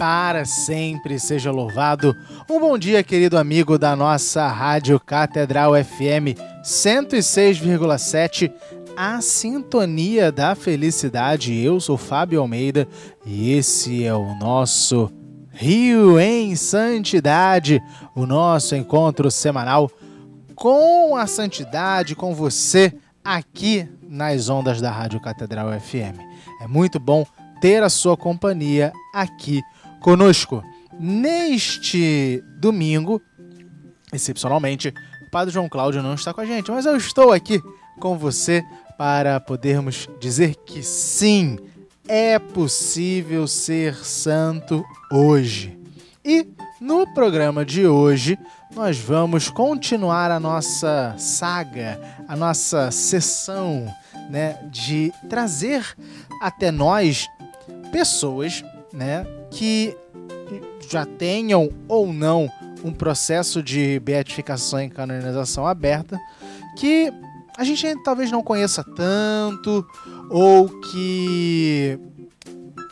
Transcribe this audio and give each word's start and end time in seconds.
para 0.00 0.46
sempre 0.46 1.20
seja 1.20 1.50
louvado. 1.50 2.16
Um 2.48 2.58
bom 2.58 2.78
dia, 2.78 3.02
querido 3.02 3.36
amigo 3.36 3.78
da 3.78 3.94
nossa 3.94 4.48
Rádio 4.48 4.98
Catedral 4.98 5.72
FM 5.74 6.40
106,7, 6.64 8.50
a 8.96 9.20
sintonia 9.20 10.32
da 10.32 10.54
felicidade. 10.54 11.54
Eu 11.62 11.78
sou 11.80 11.98
Fábio 11.98 12.40
Almeida 12.40 12.88
e 13.26 13.52
esse 13.52 14.02
é 14.02 14.14
o 14.14 14.34
nosso 14.36 15.12
Rio 15.50 16.18
em 16.18 16.56
Santidade, 16.56 17.78
o 18.16 18.24
nosso 18.24 18.74
encontro 18.74 19.30
semanal 19.30 19.90
com 20.54 21.14
a 21.14 21.26
santidade, 21.26 22.16
com 22.16 22.34
você 22.34 22.94
aqui 23.22 23.86
nas 24.08 24.48
ondas 24.48 24.80
da 24.80 24.90
Rádio 24.90 25.20
Catedral 25.20 25.78
FM. 25.78 26.18
É 26.62 26.66
muito 26.66 26.98
bom 26.98 27.26
ter 27.60 27.82
a 27.82 27.90
sua 27.90 28.16
companhia 28.16 28.94
aqui 29.12 29.60
conosco. 30.00 30.62
Neste 30.98 32.42
domingo, 32.58 33.22
excepcionalmente, 34.12 34.92
o 35.26 35.30
Padre 35.30 35.54
João 35.54 35.68
Cláudio 35.68 36.02
não 36.02 36.14
está 36.14 36.34
com 36.34 36.40
a 36.40 36.46
gente, 36.46 36.70
mas 36.70 36.86
eu 36.86 36.96
estou 36.96 37.32
aqui 37.32 37.62
com 37.98 38.18
você 38.18 38.64
para 38.98 39.40
podermos 39.40 40.08
dizer 40.20 40.56
que 40.66 40.82
sim, 40.82 41.58
é 42.08 42.38
possível 42.38 43.46
ser 43.46 43.94
santo 43.94 44.84
hoje. 45.12 45.78
E 46.24 46.46
no 46.80 47.06
programa 47.14 47.64
de 47.64 47.86
hoje, 47.86 48.38
nós 48.74 48.98
vamos 48.98 49.48
continuar 49.48 50.30
a 50.30 50.40
nossa 50.40 51.14
saga, 51.18 52.00
a 52.28 52.36
nossa 52.36 52.90
sessão, 52.90 53.86
né, 54.28 54.58
de 54.70 55.12
trazer 55.28 55.84
até 56.40 56.70
nós 56.70 57.28
pessoas, 57.90 58.64
né, 58.92 59.24
que 59.50 59.96
já 60.88 61.04
tenham 61.04 61.70
ou 61.88 62.12
não 62.12 62.50
um 62.82 62.92
processo 62.92 63.62
de 63.62 64.00
beatificação 64.00 64.82
e 64.82 64.90
canonização 64.90 65.66
aberta, 65.66 66.18
que 66.76 67.12
a 67.56 67.64
gente 67.64 67.94
talvez 68.02 68.30
não 68.30 68.42
conheça 68.42 68.82
tanto 68.82 69.86
ou 70.30 70.68
que 70.68 71.98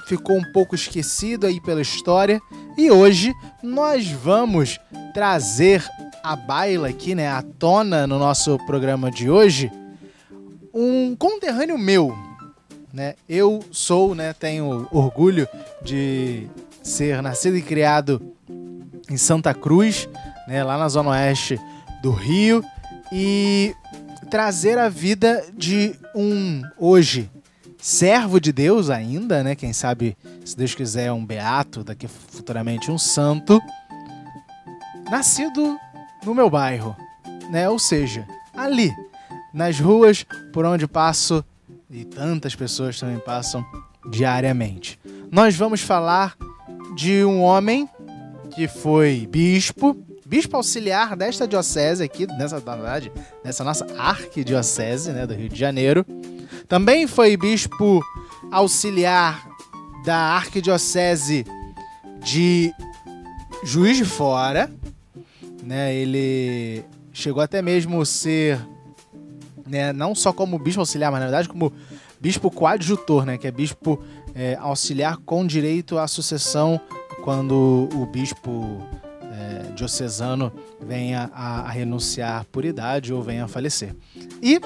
ficou 0.06 0.36
um 0.36 0.52
pouco 0.52 0.74
esquecido 0.74 1.46
aí 1.46 1.60
pela 1.60 1.80
história. 1.80 2.40
E 2.76 2.90
hoje 2.90 3.32
nós 3.62 4.08
vamos 4.10 4.78
trazer 5.14 5.84
a 6.22 6.36
baila 6.36 6.88
aqui, 6.88 7.14
né, 7.14 7.28
à 7.28 7.42
tona 7.42 8.06
no 8.06 8.18
nosso 8.18 8.58
programa 8.66 9.10
de 9.10 9.30
hoje, 9.30 9.70
um 10.74 11.16
conterrâneo 11.16 11.78
meu, 11.78 12.14
né? 12.98 13.14
Eu 13.28 13.64
sou, 13.70 14.12
né, 14.12 14.32
tenho 14.32 14.88
orgulho 14.90 15.48
de 15.80 16.48
ser 16.82 17.22
nascido 17.22 17.56
e 17.56 17.62
criado 17.62 18.20
em 19.08 19.16
Santa 19.16 19.54
Cruz, 19.54 20.08
né, 20.48 20.64
lá 20.64 20.76
na 20.76 20.88
zona 20.88 21.10
oeste 21.10 21.60
do 22.02 22.10
Rio, 22.10 22.62
e 23.12 23.72
trazer 24.28 24.78
a 24.78 24.88
vida 24.88 25.44
de 25.56 25.94
um 26.12 26.60
hoje 26.76 27.30
servo 27.80 28.40
de 28.40 28.52
Deus 28.52 28.90
ainda, 28.90 29.44
né? 29.44 29.54
Quem 29.54 29.72
sabe, 29.72 30.16
se 30.44 30.56
Deus 30.56 30.74
quiser, 30.74 31.12
um 31.12 31.24
beato, 31.24 31.84
daqui 31.84 32.08
futuramente 32.08 32.90
um 32.90 32.98
santo, 32.98 33.62
nascido 35.08 35.78
no 36.26 36.34
meu 36.34 36.50
bairro, 36.50 36.96
né? 37.48 37.68
Ou 37.68 37.78
seja, 37.78 38.26
ali, 38.52 38.92
nas 39.54 39.78
ruas 39.78 40.26
por 40.52 40.64
onde 40.66 40.88
passo 40.88 41.44
e 41.90 42.04
tantas 42.04 42.54
pessoas 42.54 42.98
também 42.98 43.18
passam 43.18 43.64
diariamente. 44.10 44.98
Nós 45.30 45.56
vamos 45.56 45.80
falar 45.80 46.36
de 46.94 47.24
um 47.24 47.40
homem 47.40 47.88
que 48.54 48.68
foi 48.68 49.26
bispo, 49.30 49.96
bispo 50.26 50.56
auxiliar 50.56 51.16
desta 51.16 51.46
diocese 51.46 52.02
aqui, 52.02 52.26
nessa 52.26 52.60
na 52.60 52.74
verdade, 52.74 53.12
nessa 53.44 53.64
nossa 53.64 53.86
arquidiocese, 53.96 55.12
né, 55.12 55.26
do 55.26 55.34
Rio 55.34 55.48
de 55.48 55.58
Janeiro. 55.58 56.04
Também 56.66 57.06
foi 57.06 57.36
bispo 57.36 58.02
auxiliar 58.50 59.48
da 60.04 60.16
arquidiocese 60.16 61.44
de 62.22 62.72
Juiz 63.64 63.96
de 63.96 64.04
Fora, 64.04 64.70
né? 65.62 65.94
Ele 65.94 66.84
chegou 67.12 67.42
até 67.42 67.60
mesmo 67.60 68.04
ser 68.04 68.58
né, 69.68 69.92
não 69.92 70.14
só 70.14 70.32
como 70.32 70.58
bispo 70.58 70.80
auxiliar, 70.80 71.10
mas 71.10 71.20
na 71.20 71.26
verdade 71.26 71.48
como 71.48 71.72
bispo 72.20 72.50
coadjutor, 72.50 73.24
né, 73.24 73.38
que 73.38 73.46
é 73.46 73.50
bispo 73.50 74.02
é, 74.34 74.56
auxiliar 74.60 75.16
com 75.18 75.46
direito 75.46 75.98
à 75.98 76.06
sucessão 76.08 76.80
quando 77.22 77.88
o 77.94 78.06
bispo 78.06 78.82
é, 79.22 79.72
diocesano 79.72 80.52
venha 80.80 81.30
a, 81.34 81.60
a 81.60 81.68
renunciar 81.70 82.44
por 82.50 82.64
idade 82.64 83.12
ou 83.12 83.22
venha 83.22 83.44
a 83.44 83.48
falecer. 83.48 83.94
E 84.42 84.60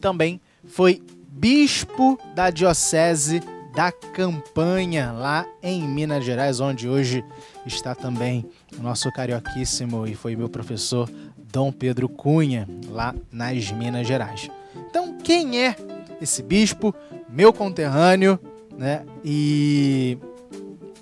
também 0.00 0.40
foi 0.66 1.02
bispo 1.28 2.18
da 2.34 2.50
diocese 2.50 3.42
da 3.78 3.92
Campanha, 3.92 5.12
lá 5.12 5.46
em 5.62 5.86
Minas 5.86 6.24
Gerais, 6.24 6.58
onde 6.58 6.88
hoje 6.88 7.24
está 7.64 7.94
também 7.94 8.44
o 8.76 8.82
nosso 8.82 9.08
carioquíssimo 9.12 10.04
e 10.04 10.16
foi 10.16 10.34
meu 10.34 10.48
professor 10.48 11.08
Dom 11.36 11.70
Pedro 11.70 12.08
Cunha, 12.08 12.68
lá 12.88 13.14
nas 13.30 13.70
Minas 13.70 14.04
Gerais. 14.04 14.50
Então, 14.74 15.16
quem 15.18 15.64
é 15.64 15.76
esse 16.20 16.42
bispo, 16.42 16.92
meu 17.28 17.52
conterrâneo, 17.52 18.36
né? 18.76 19.06
E 19.24 20.18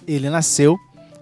Ele 0.06 0.31
nasceu 0.31 0.78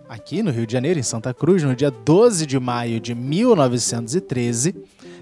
aqui 0.09 0.43
no 0.43 0.51
Rio 0.51 0.67
de 0.67 0.73
Janeiro, 0.73 0.99
em 0.99 1.03
Santa 1.03 1.33
Cruz, 1.33 1.63
no 1.63 1.75
dia 1.75 1.91
12 1.91 2.45
de 2.47 2.61
maio 2.61 3.01
de 3.01 3.15
1913 3.15 4.75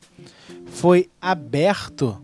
foi 0.67 1.09
aberto 1.19 2.21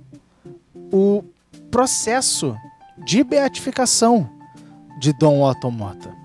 o 0.94 1.24
processo 1.72 2.56
de 3.04 3.24
beatificação 3.24 4.30
de 5.00 5.12
Dom 5.14 5.42
Otto 5.42 5.72
Mota. 5.72 6.16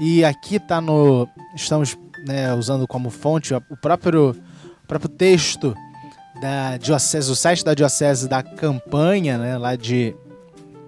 E 0.00 0.24
aqui 0.24 0.56
está 0.56 0.80
no. 0.80 1.28
Estamos 1.54 1.98
né, 2.26 2.54
usando 2.54 2.88
como 2.88 3.10
fonte 3.10 3.52
o 3.52 3.60
próprio, 3.76 4.30
o 4.30 4.86
próprio 4.86 5.10
texto 5.10 5.76
da 6.42 6.76
diocese, 6.76 7.30
o 7.30 7.36
site 7.36 7.64
da 7.64 7.72
diocese 7.72 8.28
da 8.28 8.42
campanha, 8.42 9.38
né, 9.38 9.56
lá 9.56 9.76
de, 9.76 10.12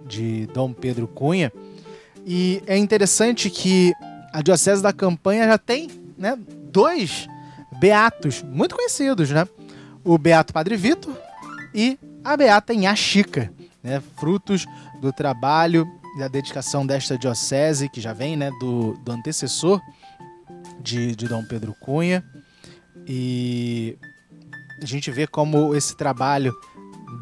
de 0.05 0.49
Dom 0.49 0.73
Pedro 0.73 1.07
Cunha. 1.07 1.53
E 2.27 2.61
é 2.67 2.77
interessante 2.77 3.49
que 3.49 3.93
a 4.33 4.43
diocese 4.43 4.83
da 4.83 4.93
campanha 4.93 5.47
já 5.47 5.57
tem 5.57 5.89
né, 6.19 6.37
dois 6.73 7.29
beatos 7.79 8.43
muito 8.43 8.75
conhecidos, 8.75 9.31
né? 9.31 9.47
o 10.03 10.19
Beato 10.19 10.53
Padre 10.53 10.77
Vitor 10.77 11.17
e 11.73 11.97
a 12.25 12.37
Beata 12.37 12.75
Inhaxica, 12.75 13.53
né? 13.81 14.03
frutos 14.17 14.67
do 15.01 15.13
trabalho 15.13 15.87
e 16.17 16.19
da 16.19 16.27
dedicação 16.27 16.85
desta 16.85 17.17
diocese, 17.17 17.89
que 17.89 18.01
já 18.01 18.13
vem 18.13 18.37
né, 18.37 18.51
do, 18.59 18.95
do 19.05 19.13
antecessor 19.13 19.81
de, 20.81 21.15
de 21.15 21.29
Dom 21.29 21.45
Pedro 21.45 21.75
Cunha. 21.81 22.25
E 23.07 23.97
a 24.83 24.87
gente 24.87 25.11
vê 25.11 25.27
como 25.27 25.75
esse 25.75 25.97
trabalho 25.97 26.55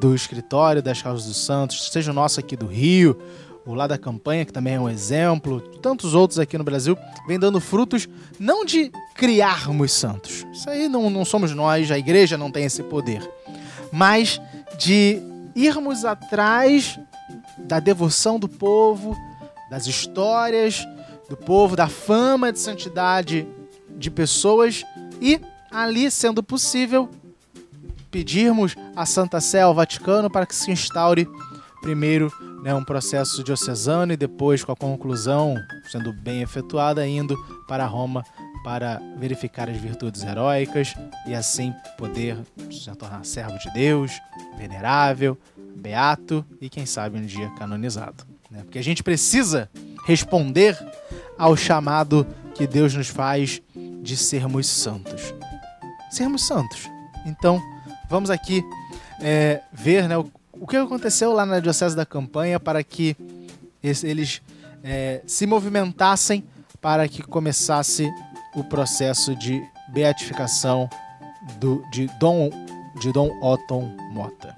do 0.00 0.14
escritório 0.14 0.82
das 0.82 1.00
causas 1.02 1.26
dos 1.26 1.37
santos, 1.37 1.90
seja 1.90 2.10
o 2.10 2.14
nosso 2.14 2.40
aqui 2.40 2.56
do 2.56 2.66
Rio, 2.66 3.16
o 3.64 3.75
lá 3.75 3.87
da 3.87 3.96
campanha, 3.96 4.44
que 4.44 4.52
também 4.52 4.75
é 4.75 4.81
um 4.81 4.88
exemplo, 4.88 5.60
tantos 5.81 6.14
outros 6.14 6.38
aqui 6.38 6.58
no 6.58 6.64
Brasil, 6.64 6.96
vem 7.26 7.38
dando 7.38 7.60
frutos 7.60 8.08
não 8.38 8.64
de 8.64 8.90
criarmos 9.14 9.93
santos. 9.93 10.44
Isso 10.52 10.69
aí 10.69 10.88
não, 10.88 11.08
não 11.08 11.25
somos 11.25 11.54
nós, 11.54 11.90
a 11.90 11.99
igreja 11.99 12.37
não 12.37 12.50
tem 12.50 12.64
esse 12.64 12.82
poder. 12.82 13.28
Mas 13.93 14.40
de 14.78 15.20
irmos 15.54 16.04
atrás 16.04 16.99
da 17.58 17.78
devoção 17.78 18.38
do 18.38 18.49
povo, 18.49 19.16
das 19.70 19.87
histórias 19.87 20.87
do 21.28 21.37
povo, 21.37 21.76
da 21.76 21.88
fama 21.88 22.52
de 22.52 22.58
santidade 22.58 23.46
de 23.96 24.10
pessoas 24.10 24.84
e 25.20 25.40
ali, 25.70 26.10
sendo 26.10 26.43
possível, 26.43 27.08
pedirmos 28.12 28.76
a 28.94 29.05
Santa 29.06 29.41
Sé 29.41 29.62
ao 29.62 29.75
Vaticano 29.75 30.31
para 30.31 30.47
que 30.47 30.55
se 30.55 30.70
instaure 30.70 31.26
primeiro 31.81 32.32
né, 32.62 32.73
um 32.73 32.85
processo 32.85 33.43
diocesano 33.43 34.12
e 34.12 34.17
depois, 34.17 34.62
com 34.62 34.70
a 34.70 34.76
conclusão 34.76 35.56
sendo 35.91 36.12
bem 36.12 36.43
efetuada, 36.43 37.05
indo 37.05 37.37
para 37.67 37.85
Roma 37.87 38.25
para 38.62 39.03
verificar 39.17 39.69
as 39.69 39.76
virtudes 39.76 40.23
heróicas 40.23 40.94
e 41.26 41.35
assim 41.35 41.75
poder 41.99 42.38
se 42.70 42.88
tornar 42.94 43.25
servo 43.25 43.59
de 43.59 43.69
Deus, 43.73 44.12
venerável, 44.56 45.37
beato 45.75 46.47
e 46.61 46.69
quem 46.69 46.87
sabe 46.87 47.19
um 47.19 47.26
dia 47.26 47.50
canonizado. 47.59 48.25
Né? 48.49 48.61
Porque 48.62 48.79
a 48.79 48.85
gente 48.85 49.03
precisa 49.03 49.69
responder 50.06 50.79
ao 51.37 51.56
chamado 51.56 52.25
que 52.55 52.67
Deus 52.67 52.94
nos 52.94 53.09
faz 53.09 53.61
de 53.75 54.17
sermos 54.17 54.69
santos. 54.69 55.35
Sermos 56.11 56.47
santos. 56.47 56.88
Então, 57.26 57.61
vamos 58.12 58.29
aqui 58.29 58.62
é, 59.23 59.62
ver 59.73 60.06
né, 60.06 60.19
o, 60.19 60.31
o 60.53 60.67
que 60.67 60.76
aconteceu 60.76 61.32
lá 61.32 61.47
na 61.47 61.61
Diocese 61.61 61.97
da 61.97 62.05
Campanha 62.05 62.61
para 62.61 62.85
que 62.85 63.17
eles 63.82 64.43
é, 64.85 65.23
se 65.26 65.47
movimentassem 65.47 66.44
para 66.79 67.09
que 67.09 67.23
começasse 67.23 68.12
o 68.55 68.62
processo 68.62 69.35
de 69.35 69.62
beatificação 69.88 70.91
do, 71.59 71.82
de, 71.91 72.06
Dom, 72.20 72.50
de 73.00 73.11
Dom 73.12 73.31
Otton 73.43 73.97
Mota. 74.12 74.55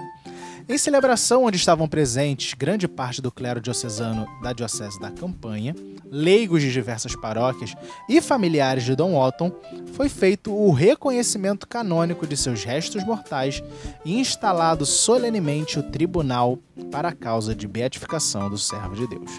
Em 0.68 0.76
celebração 0.76 1.44
onde 1.44 1.56
estavam 1.56 1.86
presentes 1.86 2.54
grande 2.54 2.88
parte 2.88 3.22
do 3.22 3.30
clero 3.30 3.60
diocesano 3.60 4.26
da 4.42 4.52
Diocese 4.52 4.98
da 4.98 5.12
Campanha, 5.12 5.76
leigos 6.10 6.60
de 6.60 6.72
diversas 6.72 7.14
paróquias 7.14 7.76
e 8.08 8.20
familiares 8.20 8.82
de 8.82 8.96
Dom 8.96 9.14
Otton, 9.14 9.52
foi 9.94 10.08
feito 10.08 10.52
o 10.52 10.72
reconhecimento 10.72 11.68
canônico 11.68 12.26
de 12.26 12.36
seus 12.36 12.64
restos 12.64 13.04
mortais 13.04 13.62
e 14.04 14.18
instalado 14.18 14.84
solenemente 14.84 15.78
o 15.78 15.82
tribunal 15.82 16.58
para 16.90 17.08
a 17.08 17.14
causa 17.14 17.54
de 17.54 17.68
beatificação 17.68 18.50
do 18.50 18.58
servo 18.58 18.96
de 18.96 19.06
Deus. 19.06 19.30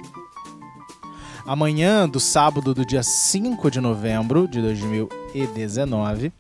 Amanhã 1.46 2.10
do 2.10 2.20
sábado 2.20 2.74
do 2.74 2.86
dia 2.86 3.04
5 3.04 3.70
de 3.70 3.80
novembro 3.80 4.48
de 4.48 4.62
2019 4.62 6.32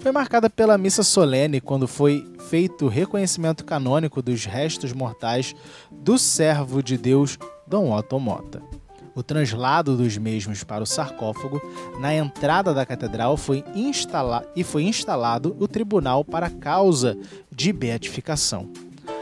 foi 0.00 0.12
marcada 0.12 0.50
pela 0.50 0.76
missa 0.76 1.02
solene 1.02 1.60
quando 1.60 1.86
foi 1.86 2.26
feito 2.50 2.86
o 2.86 2.88
reconhecimento 2.88 3.64
canônico 3.64 4.20
dos 4.20 4.44
restos 4.44 4.92
mortais 4.92 5.54
do 5.90 6.18
servo 6.18 6.82
de 6.82 6.98
Deus 6.98 7.38
Dom 7.66 7.96
Otto 7.96 8.18
Mota. 8.18 8.79
O 9.20 9.22
translado 9.22 9.98
dos 9.98 10.16
mesmos 10.16 10.64
para 10.64 10.82
o 10.82 10.86
sarcófago 10.86 11.60
na 11.98 12.14
entrada 12.14 12.72
da 12.72 12.86
catedral 12.86 13.36
foi 13.36 13.62
instala 13.74 14.50
e 14.56 14.64
foi 14.64 14.84
instalado 14.84 15.54
o 15.60 15.68
tribunal 15.68 16.24
para 16.24 16.48
causa 16.48 17.18
de 17.52 17.70
beatificação. 17.70 18.70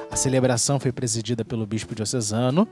A 0.09 0.15
celebração 0.15 0.79
foi 0.79 0.93
presidida 0.93 1.45
pelo 1.45 1.67
bispo 1.67 1.97
diocesano, 1.97 2.69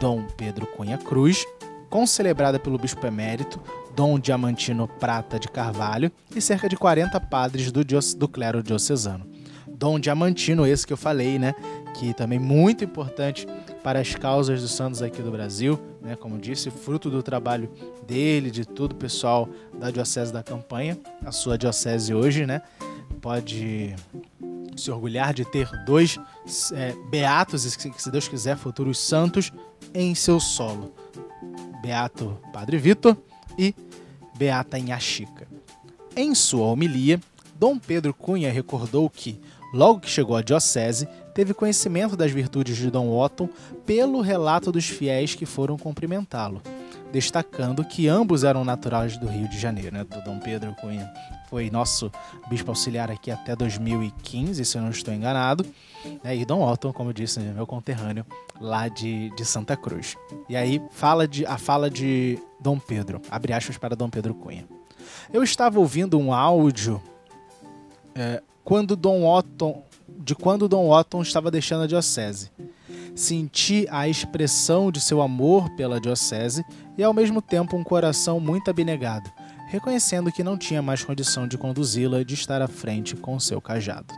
Dom 0.00 0.26
Pedro 0.36 0.66
Cunha 0.66 0.98
Cruz, 0.98 1.44
concelebrada 1.88 2.58
pelo 2.58 2.76
bispo 2.76 3.06
emérito 3.06 3.60
Dom 3.94 4.18
Diamantino 4.18 4.88
Prata 4.88 5.38
de 5.38 5.46
Carvalho 5.46 6.10
e 6.34 6.40
cerca 6.40 6.68
de 6.68 6.76
40 6.76 7.20
padres 7.20 7.70
do, 7.70 7.84
do 8.16 8.26
clero 8.26 8.64
diocesano. 8.64 9.24
Dom 9.68 10.00
Diamantino, 10.00 10.66
esse 10.66 10.84
que 10.84 10.92
eu 10.92 10.96
falei, 10.96 11.38
né, 11.38 11.54
que 11.94 12.12
também 12.12 12.40
muito 12.40 12.82
importante 12.82 13.46
para 13.84 14.00
as 14.00 14.14
causas 14.14 14.62
dos 14.62 14.72
santos 14.72 15.02
aqui 15.02 15.20
do 15.20 15.30
Brasil, 15.30 15.78
né, 16.00 16.16
como 16.16 16.38
disse, 16.38 16.70
fruto 16.70 17.10
do 17.10 17.22
trabalho 17.22 17.70
dele, 18.06 18.50
de 18.50 18.64
todo 18.64 18.92
o 18.92 18.94
pessoal 18.96 19.46
da 19.78 19.90
Diocese 19.90 20.32
da 20.32 20.42
Campanha, 20.42 20.98
a 21.22 21.30
sua 21.30 21.58
diocese 21.58 22.14
hoje, 22.14 22.46
né, 22.46 22.62
pode 23.20 23.94
se 24.74 24.90
orgulhar 24.90 25.34
de 25.34 25.44
ter 25.44 25.68
dois 25.84 26.18
é, 26.72 26.94
beatos, 27.10 27.62
se 27.62 28.10
Deus 28.10 28.26
quiser, 28.26 28.56
futuros 28.56 28.98
santos 28.98 29.52
em 29.92 30.14
seu 30.14 30.40
solo. 30.40 30.94
Beato 31.82 32.40
Padre 32.54 32.78
Vitor 32.78 33.14
e 33.58 33.74
Beata 34.34 34.78
Inhaxica. 34.78 35.46
Em 36.16 36.34
sua 36.34 36.66
homilia, 36.68 37.20
Dom 37.54 37.78
Pedro 37.78 38.14
Cunha 38.14 38.50
recordou 38.50 39.10
que, 39.10 39.38
logo 39.74 40.00
que 40.00 40.08
chegou 40.08 40.36
à 40.36 40.42
diocese, 40.42 41.06
teve 41.34 41.52
conhecimento 41.52 42.16
das 42.16 42.30
virtudes 42.30 42.76
de 42.76 42.90
Dom 42.90 43.10
Otton 43.10 43.48
pelo 43.84 44.20
relato 44.20 44.70
dos 44.70 44.86
fiéis 44.86 45.34
que 45.34 45.44
foram 45.44 45.76
cumprimentá-lo, 45.76 46.62
destacando 47.12 47.84
que 47.84 48.06
ambos 48.08 48.44
eram 48.44 48.64
naturais 48.64 49.18
do 49.18 49.26
Rio 49.26 49.48
de 49.48 49.58
Janeiro. 49.58 49.94
Né? 49.94 50.06
Dom 50.24 50.38
Pedro 50.38 50.74
Cunha 50.80 51.12
foi 51.50 51.70
nosso 51.70 52.10
bispo 52.48 52.70
auxiliar 52.70 53.10
aqui 53.10 53.30
até 53.30 53.54
2015, 53.54 54.64
se 54.64 54.78
eu 54.78 54.82
não 54.82 54.90
estou 54.90 55.12
enganado, 55.12 55.66
né? 56.22 56.36
e 56.36 56.44
Dom 56.44 56.62
Otton, 56.62 56.92
como 56.92 57.10
eu 57.10 57.14
disse, 57.14 57.40
meu 57.40 57.66
conterrâneo 57.66 58.24
lá 58.60 58.88
de, 58.88 59.30
de 59.30 59.44
Santa 59.44 59.76
Cruz. 59.76 60.16
E 60.48 60.56
aí 60.56 60.80
fala 60.92 61.26
de, 61.26 61.44
a 61.44 61.58
fala 61.58 61.90
de 61.90 62.38
Dom 62.60 62.78
Pedro, 62.78 63.20
abre 63.30 63.52
aspas 63.52 63.76
para 63.76 63.96
Dom 63.96 64.08
Pedro 64.08 64.34
Cunha. 64.34 64.64
Eu 65.32 65.42
estava 65.42 65.78
ouvindo 65.80 66.18
um 66.18 66.32
áudio 66.32 67.02
é, 68.14 68.42
quando 68.62 68.96
Dom 68.96 69.26
Otton, 69.26 69.82
de 70.18 70.34
quando 70.34 70.68
Dom 70.68 70.90
Otton 70.90 71.22
estava 71.22 71.50
deixando 71.50 71.84
a 71.84 71.86
diocese. 71.86 72.50
Senti 73.14 73.86
a 73.90 74.08
expressão 74.08 74.90
de 74.90 75.00
seu 75.00 75.22
amor 75.22 75.70
pela 75.76 76.00
diocese 76.00 76.64
e 76.98 77.02
ao 77.02 77.12
mesmo 77.12 77.40
tempo 77.40 77.76
um 77.76 77.84
coração 77.84 78.40
muito 78.40 78.70
abnegado, 78.70 79.30
reconhecendo 79.68 80.32
que 80.32 80.42
não 80.42 80.58
tinha 80.58 80.82
mais 80.82 81.04
condição 81.04 81.46
de 81.46 81.56
conduzi-la 81.56 82.20
e 82.20 82.24
de 82.24 82.34
estar 82.34 82.60
à 82.60 82.66
frente 82.66 83.14
com 83.14 83.38
seu 83.38 83.60
cajado. 83.60 84.12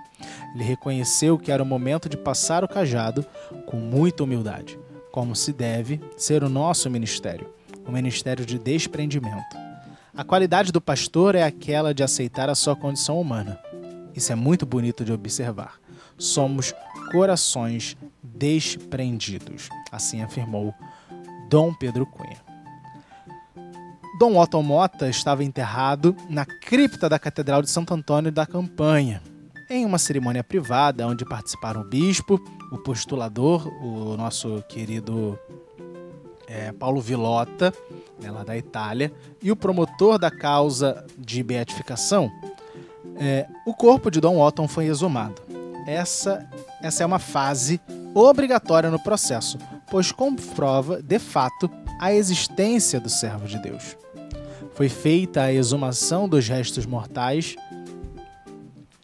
Ele 0.55 0.65
reconheceu 0.65 1.39
que 1.39 1.53
era 1.53 1.63
o 1.63 1.67
momento 1.67 2.09
de 2.09 2.17
passar 2.17 2.65
o 2.65 2.69
cajado 2.69 3.25
com 3.67 3.77
muita 3.77 4.25
humildade, 4.25 4.79
como 5.13 5.37
se 5.37 5.53
deve 5.53 6.01
ser 6.17 6.43
o 6.43 6.49
nosso 6.49 6.89
ministério, 6.89 7.49
o 7.87 7.93
ministério 7.93 8.47
de 8.47 8.59
desprendimento. 8.59 9.57
A 10.17 10.25
qualidade 10.25 10.73
do 10.73 10.81
pastor 10.81 11.35
é 11.35 11.43
aquela 11.43 11.93
de 11.93 12.03
aceitar 12.03 12.49
a 12.49 12.55
sua 12.55 12.75
condição 12.75 13.21
humana. 13.21 13.59
Isso 14.15 14.33
é 14.33 14.35
muito 14.35 14.65
bonito 14.65 15.05
de 15.05 15.13
observar. 15.13 15.79
Somos 16.19 16.75
corações 17.13 17.97
desprendidos, 18.23 19.69
assim 19.93 20.23
afirmou 20.23 20.75
Dom 21.49 21.73
Pedro 21.75 22.07
Cunha. 22.07 22.45
Dom 24.19 24.39
Otto 24.39 24.63
Mota 24.63 25.09
estava 25.09 25.45
enterrado 25.45 26.17
na 26.29 26.47
cripta 26.47 27.09
da 27.09 27.19
Catedral 27.19 27.61
de 27.61 27.69
Santo 27.69 27.93
Antônio 27.93 28.33
da 28.33 28.47
Campanha, 28.47 29.23
em 29.69 29.85
uma 29.85 29.99
cerimônia 29.99 30.43
privada 30.43 31.07
onde 31.07 31.25
participaram 31.25 31.83
o 31.83 31.85
bispo, 31.85 32.41
o 32.73 32.79
postulador, 32.79 33.69
o 33.83 34.17
nosso 34.17 34.65
querido 34.69 35.39
é, 36.47 36.73
Paulo 36.73 37.01
Vilota, 37.01 37.75
né, 38.21 38.31
lá 38.31 38.43
da 38.43 38.57
Itália, 38.57 39.13
e 39.43 39.53
o 39.53 39.57
promotor 39.57 40.19
da 40.19 40.31
causa 40.31 41.05
de 41.19 41.43
beatificação. 41.43 42.31
É, 43.19 43.47
o 43.67 43.75
corpo 43.75 44.11
de 44.11 44.21
Dom 44.21 44.41
Otton 44.41 44.69
foi 44.69 44.87
exumado. 44.87 45.43
Essa, 45.87 46.45
essa 46.83 47.03
é 47.03 47.07
uma 47.07 47.21
fase 47.21 47.81
obrigatória 48.13 48.91
no 48.91 48.99
processo, 48.99 49.57
pois 49.89 50.11
comprova, 50.11 51.01
de 51.01 51.19
fato, 51.19 51.71
a 52.01 52.13
existência 52.13 52.99
do 52.99 53.09
servo 53.09 53.47
de 53.47 53.59
Deus. 53.59 53.97
Foi 54.75 54.89
feita 54.89 55.43
a 55.43 55.53
exumação 55.53 56.29
dos 56.29 56.47
restos 56.49 56.85
mortais 56.85 57.55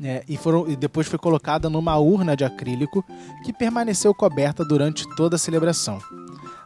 é, 0.03 0.25
e, 0.29 0.37
foram, 0.37 0.69
e 0.69 0.75
depois 0.75 1.07
foi 1.07 1.19
colocada 1.19 1.71
numa 1.71 1.97
urna 1.97 2.37
de 2.37 2.45
acrílico 2.45 3.05
que 3.45 3.53
permaneceu 3.53 4.13
coberta 4.13 4.65
durante 4.65 5.09
toda 5.15 5.37
a 5.37 5.39
celebração. 5.39 6.01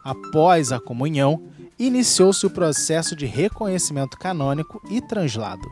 Após 0.03 0.71
a 0.71 0.79
comunhão, 0.79 1.43
iniciou-se 1.77 2.45
o 2.45 2.49
processo 2.49 3.15
de 3.15 3.25
reconhecimento 3.25 4.17
canônico 4.17 4.81
e 4.89 4.99
translado. 4.99 5.69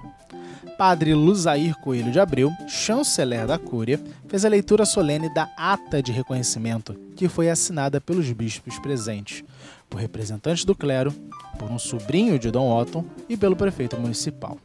Padre 0.77 1.13
Luzair 1.13 1.73
Coelho 1.79 2.11
de 2.11 2.19
Abreu, 2.19 2.51
chanceler 2.67 3.47
da 3.47 3.57
Cúria, 3.57 3.97
fez 4.27 4.43
a 4.43 4.49
leitura 4.49 4.85
solene 4.85 5.33
da 5.33 5.49
ata 5.57 6.03
de 6.03 6.11
reconhecimento, 6.11 6.93
que 7.15 7.29
foi 7.29 7.49
assinada 7.49 8.01
pelos 8.01 8.29
bispos 8.33 8.77
presentes, 8.79 9.41
por 9.89 10.01
representantes 10.01 10.65
do 10.65 10.75
clero, 10.75 11.13
por 11.57 11.71
um 11.71 11.79
sobrinho 11.79 12.37
de 12.37 12.51
Dom 12.51 12.69
Otton 12.69 13.05
e 13.29 13.37
pelo 13.37 13.55
prefeito 13.55 13.97
municipal. 13.97 14.57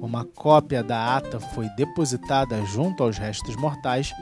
Uma 0.00 0.24
cópia 0.24 0.80
da 0.80 1.16
ata 1.16 1.40
foi 1.40 1.68
depositada 1.70 2.64
junto 2.64 3.02
aos 3.02 3.18
restos 3.18 3.56
mortais 3.56 4.12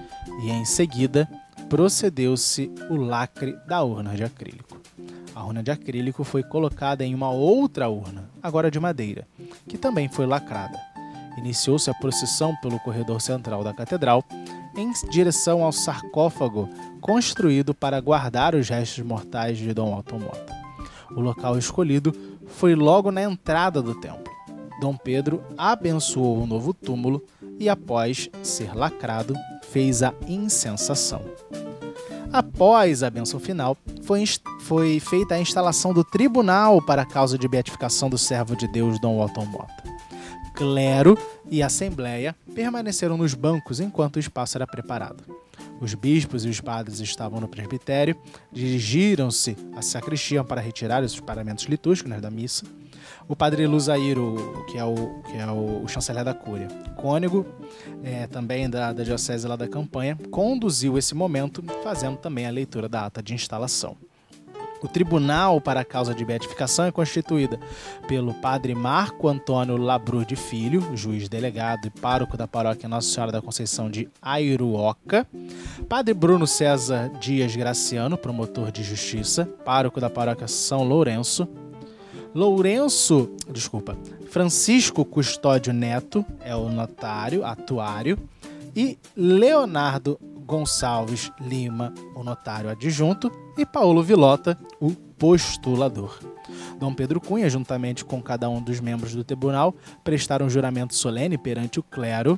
e, 0.43 0.51
em 0.51 0.65
seguida, 0.65 1.29
procedeu-se 1.69 2.71
o 2.89 2.97
lacre 2.97 3.55
da 3.67 3.83
urna 3.83 4.15
de 4.15 4.25
acrílico. 4.25 4.81
A 5.35 5.45
urna 5.45 5.63
de 5.63 5.71
acrílico 5.71 6.25
foi 6.25 6.43
colocada 6.43 7.05
em 7.05 7.15
uma 7.15 7.31
outra 7.31 7.89
urna, 7.89 8.29
agora 8.43 8.71
de 8.71 8.81
madeira, 8.81 9.29
que 9.69 9.77
também 9.77 10.09
foi 10.09 10.27
lacrada. 10.27 10.90
Iniciou-se 11.41 11.89
a 11.89 11.95
procissão 11.95 12.55
pelo 12.57 12.79
corredor 12.81 13.21
central 13.21 13.65
da 13.65 13.73
catedral 13.73 14.23
em 14.77 14.93
direção 15.11 15.65
ao 15.65 15.73
sarcófago 15.73 16.69
construído 17.01 17.75
para 17.75 18.01
guardar 18.01 18.55
os 18.55 18.69
restos 18.69 19.03
mortais 19.05 19.57
de 19.57 19.73
Dom 19.73 19.99
Otto 19.99 20.19
Mota. 20.19 20.55
O 21.17 21.21
local 21.21 21.57
escolhido 21.57 22.15
foi 22.47 22.75
logo 22.75 23.11
na 23.11 23.23
entrada 23.23 23.81
do 23.81 23.95
templo. 23.95 24.31
Dom 24.81 24.97
Pedro 24.97 25.43
abençoou 25.57 26.43
o 26.43 26.47
novo 26.47 26.75
túmulo 26.75 27.25
e, 27.59 27.69
após 27.69 28.29
ser 28.43 28.75
lacrado, 28.75 29.35
fez 29.71 30.03
a 30.03 30.13
incensação. 30.29 31.23
Após 32.33 33.03
a 33.03 33.11
benção 33.11 33.41
final, 33.41 33.77
foi, 34.03 34.25
foi 34.61 35.01
feita 35.01 35.35
a 35.35 35.41
instalação 35.41 35.93
do 35.93 36.05
tribunal 36.05 36.81
para 36.85 37.03
a 37.03 37.07
causa 37.07 37.37
de 37.37 37.49
beatificação 37.49 38.09
do 38.09 38.17
servo 38.17 38.55
de 38.55 38.69
Deus 38.69 39.01
Dom 39.01 39.21
Otton 39.21 39.47
Mota. 39.47 39.90
Clero 40.61 41.17
e 41.51 41.63
assembleia 41.63 42.37
permaneceram 42.55 43.17
nos 43.17 43.33
bancos 43.33 43.81
enquanto 43.81 44.17
o 44.17 44.21
espaço 44.21 44.59
era 44.59 44.67
preparado. 44.67 45.25
Os 45.81 45.95
bispos 45.95 46.45
e 46.45 46.51
os 46.51 46.61
padres 46.61 47.01
estavam 47.01 47.41
no 47.41 47.49
presbitério, 47.49 48.15
dirigiram-se 48.53 49.57
à 49.75 49.81
sacristia 49.81 50.45
para 50.45 50.61
retirar 50.61 51.03
os 51.03 51.19
paramentos 51.19 51.65
litúrgicos 51.65 52.21
da 52.21 52.31
missa 52.31 52.67
o 53.27 53.37
padre 53.37 53.65
Luzairo, 53.65 54.65
que 54.69 54.77
é 54.77 54.85
o, 54.85 55.23
que 55.23 55.37
é 55.37 55.47
o 55.47 55.87
chanceler 55.87 56.25
da 56.25 56.35
Cúria, 56.35 56.67
cônego, 56.97 57.47
é, 58.03 58.27
também 58.27 58.69
da, 58.69 58.93
da 58.93 59.05
Diocese 59.05 59.47
lá 59.47 59.55
da 59.55 59.69
Campanha, 59.69 60.19
conduziu 60.31 60.99
esse 60.99 61.15
momento, 61.15 61.63
fazendo 61.83 62.17
também 62.17 62.47
a 62.47 62.51
leitura 62.51 62.89
da 62.89 63.07
ata 63.07 63.23
de 63.23 63.33
instalação. 63.33 63.97
O 64.83 64.89
tribunal 64.89 65.61
para 65.61 65.81
a 65.81 65.85
causa 65.85 66.15
de 66.15 66.25
beatificação 66.25 66.87
é 66.87 66.93
constituída 66.93 67.61
pelo 68.09 68.33
padre 68.35 68.75
Marco 68.75 69.29
Antônio 69.29 69.77
Labru 69.77 70.25
de 70.25 70.37
Filho, 70.37 70.97
juiz 70.97 71.29
delegado 71.29 71.87
e 71.87 71.91
pároco 71.91 72.37
da 72.37 72.49
paróquia 72.49 72.89
Nossa 72.89 73.09
Senhora 73.09 73.33
da 73.33 73.43
Conceição 73.43 73.91
de 73.91 74.09
Airuoca, 74.23 75.27
padre 75.89 76.15
Bruno 76.15 76.47
César 76.47 77.11
Dias 77.21 77.55
Graciano, 77.55 78.17
promotor 78.17 78.73
de 78.73 78.83
justiça, 78.83 79.45
pároco 79.65 80.01
da 80.01 80.09
paróquia 80.09 80.49
São 80.49 80.83
Lourenço, 80.83 81.47
Lourenço, 82.35 83.29
desculpa, 83.51 83.99
Francisco 84.31 85.05
Custódio 85.05 85.73
Neto 85.73 86.25
é 86.41 86.55
o 86.55 86.69
notário, 86.69 87.45
atuário, 87.45 88.17
e 88.75 88.97
Leonardo 89.17 90.19
Gonçalves 90.51 91.31
Lima, 91.41 91.95
o 92.13 92.25
notário 92.25 92.69
adjunto, 92.69 93.31
e 93.57 93.65
Paulo 93.65 94.03
Vilota, 94.03 94.59
o 94.81 94.91
postulador. 94.91 96.19
Dom 96.77 96.93
Pedro 96.93 97.21
Cunha, 97.21 97.49
juntamente 97.49 98.05
com 98.05 98.21
cada 98.21 98.51
um 98.51 98.61
dos 98.61 98.81
membros 98.81 99.15
do 99.15 99.23
tribunal, 99.23 99.73
prestaram 100.03 100.51
juramento 100.51 100.97
solene 100.97 101.39
perante 101.39 101.79
o 101.79 101.85
clero 101.85 102.37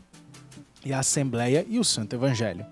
e 0.85 0.93
a 0.93 0.99
Assembleia 0.99 1.65
e 1.67 1.79
o 1.79 1.85
Santo 1.85 2.15
Evangelho. 2.15 2.67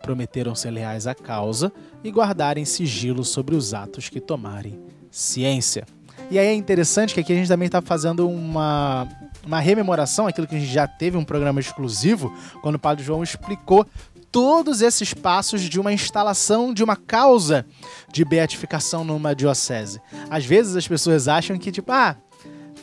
Prometeram 0.00 0.54
ser 0.54 0.70
leais 0.70 1.06
à 1.06 1.14
causa 1.14 1.70
e 2.02 2.10
guardarem 2.10 2.64
sigilo 2.64 3.22
sobre 3.22 3.54
os 3.54 3.74
atos 3.74 4.08
que 4.08 4.18
tomarem 4.18 4.80
ciência. 5.10 5.84
E 6.30 6.38
aí 6.38 6.46
é 6.46 6.54
interessante 6.54 7.12
que 7.12 7.20
aqui 7.20 7.34
a 7.34 7.36
gente 7.36 7.48
também 7.48 7.66
está 7.66 7.82
fazendo 7.82 8.26
uma, 8.26 9.06
uma 9.44 9.60
rememoração, 9.60 10.26
aquilo 10.26 10.46
que 10.46 10.56
a 10.56 10.58
gente 10.58 10.72
já 10.72 10.88
teve 10.88 11.18
um 11.18 11.24
programa 11.24 11.60
exclusivo, 11.60 12.34
quando 12.62 12.76
o 12.76 12.78
Padre 12.78 13.04
João 13.04 13.22
explicou 13.22 13.86
todos 14.30 14.82
esses 14.82 15.14
passos 15.14 15.62
de 15.62 15.80
uma 15.80 15.92
instalação 15.92 16.72
de 16.72 16.82
uma 16.84 16.96
causa 16.96 17.66
de 18.12 18.24
beatificação 18.24 19.04
numa 19.04 19.34
diocese. 19.34 20.00
Às 20.30 20.44
vezes 20.44 20.76
as 20.76 20.86
pessoas 20.86 21.28
acham 21.28 21.58
que, 21.58 21.72
tipo, 21.72 21.92
ah, 21.92 22.16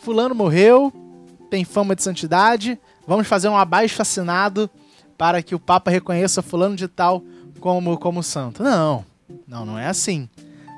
fulano 0.02 0.36
morreu, 0.36 0.92
tem 1.50 1.64
fama 1.64 1.96
de 1.96 2.04
santidade, 2.04 2.80
vamos 3.08 3.28
fazer 3.28 3.50
um 3.50 3.58
abaixo 3.58 4.02
assinado 4.02 4.70
para 5.18 5.42
que 5.42 5.56
o 5.56 5.60
Papa 5.60 5.92
reconheça 5.92 6.42
fulano 6.42 6.76
de 6.76 6.88
tal 6.88 7.24
como, 7.60 7.98
como 7.98 8.24
santo. 8.24 8.64
Não, 8.64 9.06
não, 9.48 9.66
não 9.66 9.80
é 9.80 9.88
assim. 9.88 10.28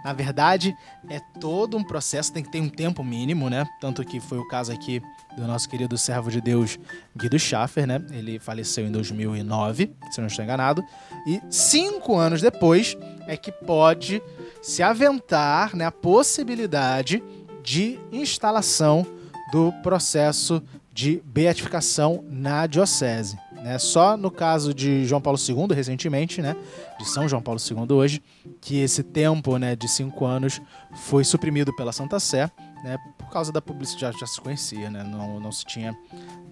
Na 0.06 0.14
verdade, 0.14 0.78
é 1.10 1.20
todo 1.40 1.76
um 1.76 1.84
processo, 1.84 2.32
tem 2.32 2.44
que 2.44 2.52
ter 2.52 2.62
um 2.62 2.70
tempo 2.70 3.04
mínimo, 3.04 3.50
né? 3.50 3.68
Tanto 3.82 4.06
que 4.06 4.20
foi 4.20 4.38
o 4.38 4.48
caso 4.48 4.72
aqui 4.72 5.02
do 5.36 5.48
nosso 5.48 5.68
querido 5.68 5.98
servo 5.98 6.30
de 6.30 6.40
Deus 6.40 6.78
Guido 7.18 7.40
Schaffer, 7.40 7.88
né? 7.88 8.00
Ele 8.12 8.38
faleceu 8.38 8.86
em 8.86 8.92
2009, 8.92 9.96
se 10.12 10.22
não 10.22 10.28
estou 10.28 10.46
enganado. 10.46 10.84
E 11.26 11.42
cinco 11.50 12.18
anos 12.18 12.40
depois 12.40 12.96
é 13.26 13.36
que 13.36 13.52
pode 13.52 14.22
se 14.62 14.84
aventar 14.84 15.76
né, 15.76 15.88
a 15.88 15.92
possibilidade 15.92 17.24
de 17.64 18.00
instalação 18.12 19.08
do 19.52 19.72
processo 19.82 20.62
de 20.94 21.20
beatificação 21.26 22.24
na 22.30 22.68
diocese. 22.68 23.40
Né? 23.66 23.80
Só 23.80 24.16
no 24.16 24.30
caso 24.30 24.76
de 24.76 25.06
João 25.06 25.20
Paulo 25.20 25.40
II, 25.40 25.76
recentemente, 25.76 26.40
né? 26.40 26.56
de 27.00 27.10
São 27.10 27.28
João 27.28 27.42
Paulo 27.42 27.60
II 27.60 27.96
hoje, 27.96 28.22
que 28.62 28.78
esse 28.78 29.02
tempo 29.02 29.58
né, 29.58 29.76
de 29.76 29.88
cinco 29.88 30.24
anos 30.24 30.62
foi 30.94 31.24
suprimido 31.24 31.76
pela 31.76 31.92
Santa 31.92 32.20
Sé, 32.20 32.52
né, 32.84 32.96
por 33.18 33.28
causa 33.32 33.52
da 33.52 33.60
publicidade 33.60 34.20
já 34.20 34.28
se 34.28 34.40
conhecia, 34.40 34.92
né, 34.92 35.04
não, 35.04 35.40
não 35.40 35.52
se 35.52 35.66
tinha 35.66 35.98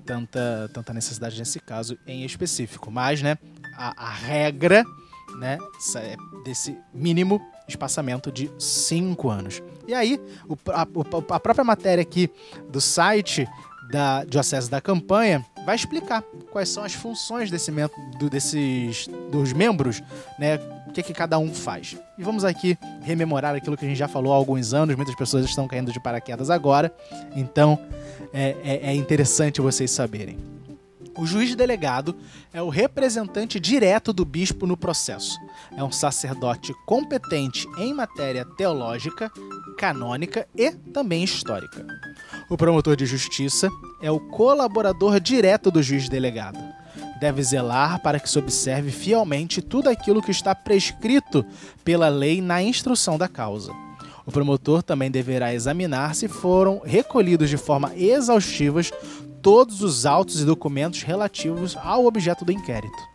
tanta, 0.03 0.71
tanta 0.73 0.91
necessidade 0.91 1.37
nesse 1.37 1.59
caso 1.59 1.95
em 2.07 2.25
específico. 2.25 2.89
Mas 2.89 3.21
né, 3.21 3.37
a, 3.77 4.07
a 4.07 4.09
regra 4.09 4.83
né, 5.37 5.59
é 5.97 6.15
desse 6.43 6.75
mínimo 6.91 7.39
espaçamento 7.67 8.31
de 8.31 8.51
cinco 8.57 9.29
anos. 9.29 9.61
E 9.87 9.93
aí, 9.93 10.19
o, 10.49 10.57
a, 10.71 10.81
a 10.81 11.39
própria 11.39 11.63
matéria 11.63 12.01
aqui 12.01 12.27
do 12.71 12.81
site 12.81 13.47
da 13.91 14.23
Diocese 14.25 14.67
da 14.67 14.81
Campanha 14.81 15.45
vai 15.65 15.75
explicar 15.75 16.21
quais 16.51 16.69
são 16.69 16.83
as 16.83 16.93
funções 16.93 17.49
desse, 17.49 17.71
do, 18.17 18.29
desses 18.29 19.07
dos 19.31 19.53
membros, 19.53 20.01
né? 20.37 20.57
O 20.87 20.93
que, 20.93 21.01
que 21.01 21.13
cada 21.13 21.39
um 21.39 21.51
faz. 21.53 21.97
E 22.17 22.23
vamos 22.23 22.45
aqui 22.45 22.77
rememorar 23.01 23.55
aquilo 23.55 23.75
que 23.75 23.83
a 23.83 23.87
gente 23.87 23.97
já 23.97 24.07
falou 24.07 24.31
há 24.31 24.35
alguns 24.35 24.73
anos. 24.73 24.95
Muitas 24.95 25.15
pessoas 25.15 25.45
estão 25.45 25.67
caindo 25.67 25.91
de 25.91 25.99
paraquedas 25.99 26.51
agora, 26.51 26.93
então 27.35 27.79
é, 28.31 28.55
é, 28.63 28.89
é 28.89 28.95
interessante 28.95 29.59
vocês 29.59 29.89
saberem. 29.89 30.37
O 31.15 31.25
juiz 31.25 31.55
delegado 31.55 32.15
é 32.51 32.61
o 32.61 32.69
representante 32.69 33.59
direto 33.59 34.11
do 34.11 34.25
bispo 34.25 34.65
no 34.65 34.75
processo. 34.75 35.37
É 35.77 35.83
um 35.83 35.91
sacerdote 35.91 36.73
competente 36.87 37.67
em 37.77 37.93
matéria 37.93 38.43
teológica, 38.57 39.31
canônica 39.77 40.47
e 40.55 40.71
também 40.71 41.23
histórica. 41.23 41.85
O 42.49 42.57
promotor 42.57 42.95
de 42.95 43.05
justiça 43.05 43.69
é 44.01 44.11
o 44.11 44.19
colaborador 44.19 45.19
direto 45.19 45.71
do 45.71 45.81
juiz 45.81 46.09
delegado. 46.09 46.59
Deve 47.19 47.41
zelar 47.41 48.01
para 48.01 48.19
que 48.19 48.29
se 48.29 48.37
observe 48.37 48.91
fielmente 48.91 49.61
tudo 49.61 49.89
aquilo 49.89 50.21
que 50.21 50.31
está 50.31 50.53
prescrito 50.53 51.45
pela 51.83 52.09
lei 52.09 52.41
na 52.41 52.61
instrução 52.61 53.17
da 53.17 53.29
causa. 53.29 53.71
O 54.25 54.31
promotor 54.31 54.83
também 54.83 55.09
deverá 55.09 55.53
examinar 55.53 56.15
se 56.15 56.27
foram 56.27 56.81
recolhidos 56.83 57.49
de 57.49 57.57
forma 57.57 57.93
exaustiva 57.95 58.81
todos 59.41 59.81
os 59.81 60.05
autos 60.05 60.41
e 60.41 60.45
documentos 60.45 61.01
relativos 61.01 61.75
ao 61.77 62.05
objeto 62.05 62.45
do 62.45 62.51
inquérito. 62.51 63.12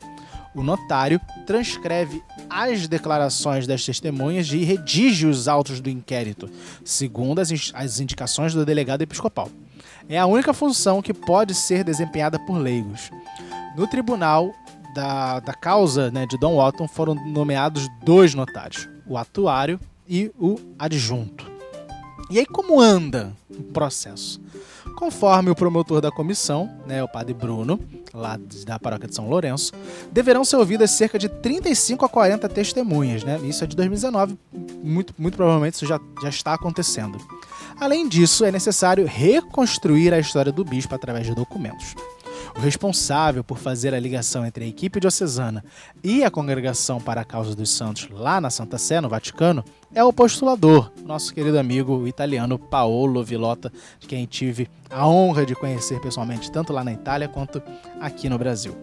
O 0.58 0.62
notário 0.64 1.20
transcreve 1.46 2.20
as 2.50 2.88
declarações 2.88 3.64
das 3.64 3.84
testemunhas 3.84 4.50
e 4.50 4.64
redige 4.64 5.24
os 5.24 5.46
autos 5.46 5.80
do 5.80 5.88
inquérito, 5.88 6.50
segundo 6.84 7.38
as, 7.38 8.00
indicações 8.00 8.52
do 8.54 8.66
delegado 8.66 9.02
episcopal. 9.02 9.48
É 10.08 10.18
a 10.18 10.26
única 10.26 10.52
função 10.52 11.00
que 11.00 11.14
pode 11.14 11.54
ser 11.54 11.84
desempenhada 11.84 12.40
por 12.40 12.58
leigos. 12.58 13.08
No 13.76 13.86
tribunal 13.86 14.52
da, 14.96 15.38
da 15.38 15.54
causa 15.54 16.10
né, 16.10 16.26
de 16.26 16.36
Dom 16.36 16.58
Otton 16.58 16.88
foram 16.88 17.14
nomeados 17.14 17.86
dois 18.02 18.34
notários, 18.34 18.88
o 19.06 19.16
atuário 19.16 19.78
e 20.08 20.32
o 20.36 20.58
adjunto. 20.76 21.48
E 22.30 22.38
aí, 22.40 22.44
como 22.44 22.80
anda 22.80 23.32
o 23.48 23.62
processo? 23.62 24.40
Conforme 24.97 25.50
o 25.50 25.54
promotor 25.54 26.00
da 26.00 26.11
comissão, 26.11 26.71
né, 26.87 27.02
o 27.02 27.09
padre 27.09 27.35
Bruno, 27.35 27.78
lá 28.12 28.38
da 28.66 28.78
paróquia 28.78 29.09
de 29.09 29.14
São 29.14 29.28
Lourenço, 29.28 29.73
deverão 30.11 30.45
ser 30.45 30.57
ouvidas 30.57 30.90
cerca 30.90 31.18
de 31.18 31.28
35 31.28 32.04
a 32.04 32.09
40 32.09 32.49
testemunhas. 32.49 33.23
Né? 33.25 33.38
Isso 33.45 33.64
é 33.64 33.66
de 33.66 33.76
2019, 33.76 34.38
muito, 34.83 35.14
muito 35.18 35.37
provavelmente 35.37 35.75
isso 35.75 35.87
já, 35.87 36.00
já 36.23 36.28
está 36.28 36.54
acontecendo. 36.54 37.18
Além 37.80 38.09
disso, 38.09 38.45
é 38.45 38.50
necessário 38.50 39.07
reconstruir 39.07 40.12
a 40.12 40.18
história 40.18 40.50
do 40.50 40.64
bispo 40.64 40.95
através 40.95 41.26
de 41.26 41.35
documentos. 41.35 41.95
O 42.57 42.61
responsável 42.61 43.45
por 43.45 43.59
fazer 43.59 43.95
a 43.95 44.00
ligação 44.00 44.45
entre 44.45 44.64
a 44.64 44.69
equipe 44.69 45.00
diocesana 45.00 45.64
e 46.02 46.25
a 46.25 46.31
Congregação 46.31 47.00
para 47.00 47.21
a 47.21 47.25
Causa 47.25 47.55
dos 47.55 47.71
Santos 47.71 48.09
lá 48.11 48.40
na 48.40 48.50
Santa 48.50 48.78
Sé, 48.78 49.00
no 49.00 49.09
Vaticano, 49.09 49.64
é 49.95 50.02
o 50.02 50.12
postulador, 50.12 50.90
nosso 51.05 51.33
querido 51.33 51.59
amigo 51.59 52.07
italiano 52.07 52.59
Paolo 52.59 53.23
Villota, 53.25 53.73
de 53.99 54.07
quem 54.07 54.26
tive 54.26 54.69
a 54.90 55.07
honra 55.09 55.47
de 55.47 55.55
conhecer 55.55 56.00
pessoalmente 56.00 56.50
tanto 56.50 56.73
lá 56.73 56.85
na 56.85 56.93
Itália 56.93 57.28
quanto 57.28 57.62
aqui 58.00 58.28
no 58.28 58.38
Brasil. 58.38 58.76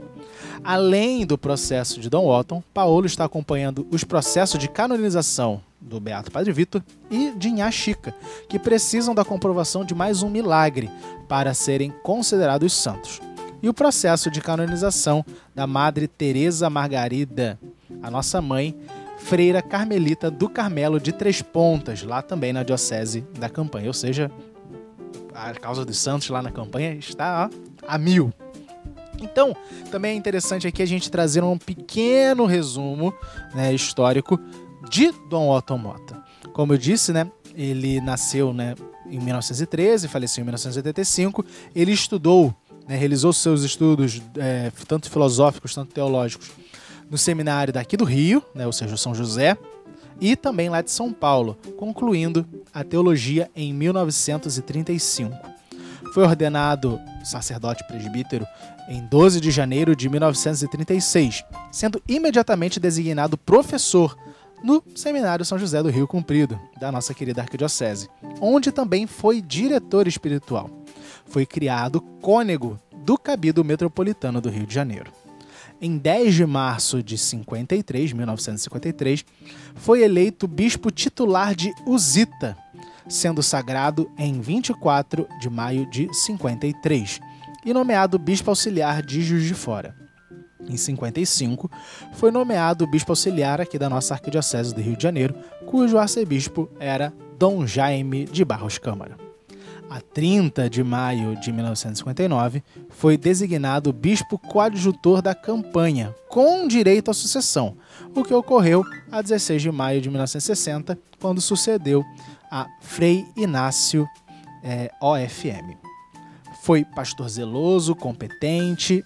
Além 0.63 1.25
do 1.25 1.37
processo 1.37 1.99
de 1.99 2.09
Dom 2.09 2.27
Otton, 2.27 2.63
Paolo 2.73 3.05
está 3.05 3.25
acompanhando 3.25 3.87
os 3.91 4.03
processos 4.03 4.59
de 4.59 4.67
canonização 4.67 5.61
do 5.79 5.99
Beato 5.99 6.31
Padre 6.31 6.51
Vitor 6.51 6.83
e 7.11 7.31
de 7.31 7.49
Inhá 7.49 7.69
Chica, 7.69 8.15
que 8.49 8.57
precisam 8.57 9.13
da 9.13 9.23
comprovação 9.23 9.85
de 9.85 9.93
mais 9.93 10.23
um 10.23 10.29
milagre 10.29 10.89
para 11.27 11.53
serem 11.53 11.93
considerados 12.03 12.73
santos. 12.73 13.21
E 13.65 13.69
o 13.69 13.73
processo 13.73 14.29
de 14.29 14.41
canonização 14.41 15.25
da 15.55 15.65
Madre 15.65 16.07
Teresa 16.07 16.69
Margarida, 16.69 17.59
a 18.03 18.11
nossa 18.11 18.39
mãe, 18.39 18.77
freira 19.17 19.59
carmelita 19.59 20.29
do 20.29 20.47
Carmelo 20.47 20.99
de 20.99 21.11
Três 21.11 21.41
Pontas, 21.41 22.03
lá 22.03 22.21
também 22.21 22.53
na 22.53 22.61
diocese 22.61 23.21
da 23.39 23.49
campanha. 23.49 23.87
Ou 23.87 23.93
seja, 23.93 24.29
a 25.33 25.51
causa 25.55 25.83
dos 25.83 25.97
santos 25.97 26.29
lá 26.29 26.43
na 26.43 26.51
campanha 26.51 26.93
está 26.93 27.49
a 27.87 27.97
mil. 27.97 28.31
Então, 29.19 29.55
também 29.89 30.11
é 30.11 30.15
interessante 30.15 30.67
aqui 30.67 30.83
a 30.83 30.87
gente 30.87 31.09
trazer 31.09 31.43
um 31.43 31.57
pequeno 31.57 32.45
resumo 32.45 33.11
né, 33.55 33.73
histórico 33.73 34.39
de 34.91 35.11
Dom 35.27 35.49
Otto 35.49 35.75
Mota. 35.75 36.23
Como 36.53 36.71
eu 36.73 36.77
disse, 36.77 37.11
né, 37.11 37.31
ele 37.55 37.99
nasceu 37.99 38.53
né, 38.53 38.75
em 39.09 39.19
1913, 39.19 40.07
faleceu 40.07 40.43
em 40.43 40.45
1985. 40.45 41.43
Ele 41.73 41.91
estudou, 41.91 42.53
né, 42.87 42.95
realizou 42.95 43.33
seus 43.33 43.63
estudos 43.63 44.21
é, 44.37 44.71
tanto 44.87 45.09
filosóficos, 45.09 45.73
tanto 45.73 45.93
teológicos, 45.93 46.51
no 47.09 47.17
seminário 47.17 47.73
daqui 47.73 47.95
do 47.95 48.03
Rio, 48.03 48.43
né, 48.53 48.65
ou 48.65 48.73
seja, 48.73 48.97
São 48.97 49.13
José, 49.13 49.57
e 50.19 50.35
também 50.35 50.69
lá 50.69 50.81
de 50.81 50.91
São 50.91 51.11
Paulo, 51.11 51.57
concluindo 51.77 52.45
a 52.73 52.83
teologia 52.83 53.49
em 53.55 53.73
1935. 53.73 55.35
Foi 56.13 56.23
ordenado 56.23 56.99
sacerdote 57.23 57.85
presbítero 57.87 58.45
em 58.87 59.05
12 59.07 59.41
de 59.41 59.51
janeiro 59.51 59.95
de 59.95 60.07
1936, 60.07 61.43
sendo 61.71 62.01
imediatamente 62.07 62.79
designado 62.79 63.37
professor 63.37 64.15
no 64.63 64.81
Seminário 64.95 65.43
São 65.43 65.59
José 65.59 65.83
do 65.83 65.89
Rio 65.89 66.07
Comprido, 66.07 66.59
da 66.79 66.91
nossa 66.91 67.13
querida 67.13 67.41
Arquidiocese, 67.41 68.09
onde 68.39 68.71
também 68.71 69.05
foi 69.05 69.41
diretor 69.41 70.07
espiritual. 70.07 70.69
Foi 71.25 71.45
criado 71.45 72.01
cônego 72.21 72.79
do 73.03 73.17
Cabido 73.17 73.63
Metropolitano 73.63 74.41
do 74.41 74.49
Rio 74.49 74.65
de 74.65 74.73
Janeiro. 74.73 75.11
Em 75.81 75.97
10 75.97 76.33
de 76.33 76.45
março 76.45 77.03
de 77.03 77.17
53, 77.17 78.13
1953, 78.13 79.25
foi 79.75 80.03
eleito 80.03 80.47
bispo 80.47 80.89
titular 80.89 81.53
de 81.53 81.73
Usita, 81.85 82.57
sendo 83.07 83.43
sagrado 83.43 84.09
em 84.17 84.39
24 84.39 85.27
de 85.39 85.49
maio 85.49 85.89
de 85.89 86.11
53 86.13 87.19
e 87.65 87.73
nomeado 87.73 88.17
bispo 88.17 88.49
auxiliar 88.49 89.01
de 89.01 89.21
Juiz 89.21 89.43
de 89.43 89.53
Fora. 89.53 89.95
Em 90.67 90.77
55, 90.77 91.69
foi 92.13 92.31
nomeado 92.31 92.87
bispo 92.87 93.11
auxiliar 93.11 93.61
aqui 93.61 93.77
da 93.77 93.89
nossa 93.89 94.13
Arquidiocese 94.13 94.73
do 94.73 94.81
Rio 94.81 94.95
de 94.95 95.03
Janeiro, 95.03 95.35
cujo 95.65 95.97
arcebispo 95.97 96.69
era 96.79 97.13
Dom 97.37 97.67
Jaime 97.67 98.25
de 98.25 98.43
Barros 98.43 98.77
Câmara. 98.77 99.24
A 99.89 100.01
30 100.01 100.69
de 100.69 100.83
maio 100.83 101.39
de 101.39 101.51
1959, 101.51 102.63
foi 102.89 103.17
designado 103.17 103.93
bispo 103.93 104.37
coadjutor 104.37 105.21
da 105.21 105.35
campanha, 105.35 106.13
com 106.27 106.67
direito 106.67 107.11
à 107.11 107.13
sucessão, 107.13 107.77
o 108.15 108.23
que 108.23 108.33
ocorreu 108.33 108.83
a 109.11 109.21
16 109.21 109.61
de 109.61 109.71
maio 109.71 110.01
de 110.01 110.09
1960, 110.09 110.97
quando 111.19 111.39
sucedeu 111.39 112.03
a 112.51 112.67
Frei 112.81 113.25
Inácio 113.37 114.07
é, 114.63 114.89
OFM. 114.99 115.77
Foi 116.63 116.83
pastor 116.83 117.29
zeloso, 117.29 117.95
competente, 117.95 119.03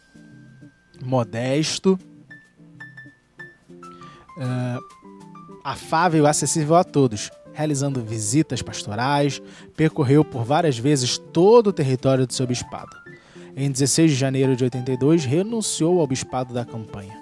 modesto, 1.03 1.99
uh, 4.37 4.79
afável 5.63 6.23
e 6.23 6.27
acessível 6.27 6.75
a 6.75 6.83
todos, 6.83 7.29
realizando 7.59 8.01
visitas 8.01 8.61
pastorais, 8.61 9.41
percorreu 9.75 10.23
por 10.23 10.45
várias 10.45 10.77
vezes 10.77 11.17
todo 11.17 11.67
o 11.67 11.73
território 11.73 12.25
do 12.25 12.31
seu 12.31 12.47
bispado. 12.47 12.95
Em 13.53 13.69
16 13.69 14.11
de 14.11 14.15
janeiro 14.15 14.55
de 14.55 14.63
82, 14.63 15.25
renunciou 15.25 15.99
ao 15.99 16.07
bispado 16.07 16.53
da 16.53 16.63
campanha. 16.63 17.21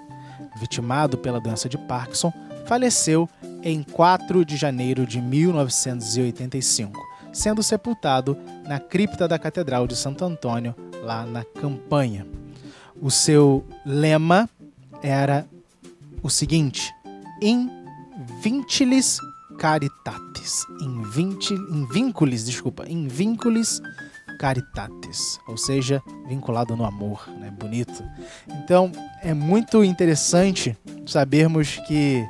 Vitimado 0.60 1.18
pela 1.18 1.40
doença 1.40 1.68
de 1.68 1.76
Parkinson, 1.76 2.32
faleceu 2.66 3.28
em 3.64 3.82
4 3.82 4.44
de 4.44 4.56
janeiro 4.56 5.04
de 5.04 5.20
1985, 5.20 6.96
sendo 7.32 7.60
sepultado 7.60 8.38
na 8.64 8.78
cripta 8.78 9.26
da 9.26 9.40
Catedral 9.40 9.88
de 9.88 9.96
Santo 9.96 10.24
Antônio, 10.24 10.72
lá 11.02 11.26
na 11.26 11.42
Campanha. 11.42 12.24
O 13.02 13.10
seu 13.10 13.64
lema 13.84 14.48
era 15.02 15.44
o 16.22 16.30
seguinte: 16.30 16.94
In 17.42 17.68
vinculis 18.40 19.18
caritatis. 19.58 20.64
In, 20.80 21.02
vinci, 21.02 21.54
in 21.54 21.86
vinculis, 21.86 22.44
desculpa, 22.44 22.88
in 22.88 23.08
vinculis 23.08 23.82
caritatis, 24.38 25.38
ou 25.48 25.56
seja, 25.56 26.00
vinculado 26.28 26.76
no 26.76 26.84
amor, 26.84 27.28
né? 27.40 27.50
Bonito. 27.50 28.04
Então, 28.48 28.92
é 29.20 29.34
muito 29.34 29.82
interessante 29.82 30.76
sabermos 31.06 31.76
que 31.86 32.24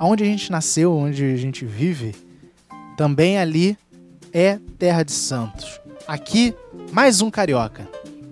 onde 0.00 0.24
a 0.24 0.26
gente 0.26 0.50
nasceu, 0.50 0.96
onde 0.96 1.22
a 1.22 1.36
gente 1.36 1.64
vive, 1.64 2.14
também 2.96 3.38
ali 3.38 3.76
é 4.32 4.58
terra 4.78 5.02
de 5.02 5.12
santos. 5.12 5.80
Aqui, 6.08 6.54
mais 6.90 7.20
um 7.20 7.30
carioca. 7.30 7.86